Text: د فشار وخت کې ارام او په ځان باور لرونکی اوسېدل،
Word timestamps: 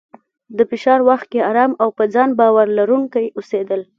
د 0.57 0.59
فشار 0.71 0.99
وخت 1.09 1.25
کې 1.31 1.39
ارام 1.49 1.71
او 1.81 1.89
په 1.97 2.03
ځان 2.13 2.29
باور 2.39 2.67
لرونکی 2.77 3.25
اوسېدل، 3.37 3.81